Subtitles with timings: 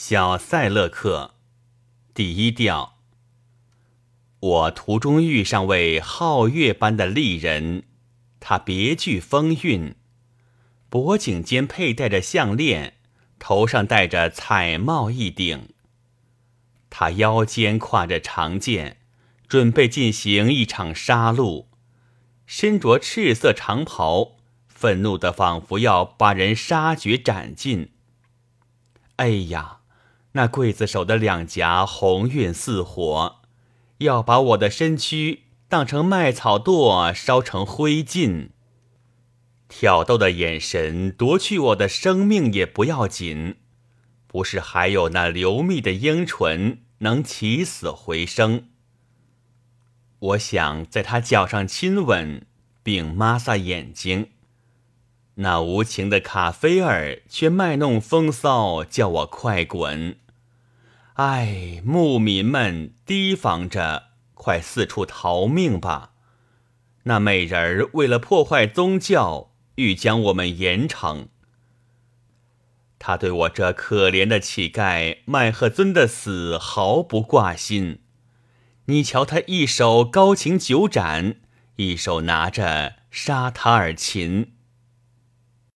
[0.00, 1.34] 小塞勒克，
[2.14, 2.98] 第一调。
[4.38, 7.82] 我途中遇上位皓月般的丽人，
[8.38, 9.96] 她别具风韵，
[10.88, 12.94] 脖颈间佩戴着项链，
[13.40, 15.70] 头上戴着彩帽一顶。
[16.88, 18.98] 她腰间挎着长剑，
[19.48, 21.66] 准备进行一场杀戮，
[22.46, 24.36] 身着赤色长袍，
[24.68, 27.90] 愤怒的仿佛要把人杀绝斩尽。
[29.16, 29.77] 哎呀！
[30.38, 33.40] 那刽子手的两颊红晕似火，
[33.98, 38.50] 要把我的身躯当成麦草垛烧成灰烬。
[39.68, 43.56] 挑逗的眼神夺去我的生命也不要紧，
[44.28, 48.68] 不是还有那流蜜的樱唇能起死回生？
[50.20, 52.46] 我想在他脚上亲吻，
[52.84, 54.28] 并抹撒眼睛，
[55.34, 60.16] 那无情的卡菲尔却卖弄风骚，叫我快滚。
[61.18, 66.12] 唉，牧民们提防着，快四处逃命吧！
[67.02, 71.26] 那美人儿为了破坏宗教，欲将我们严惩。
[73.00, 77.98] 他对我这可怜的乞丐麦赫尊的死毫不挂心。
[78.84, 81.40] 你瞧他一手高擎九盏，
[81.74, 84.52] 一手拿着沙塔尔琴。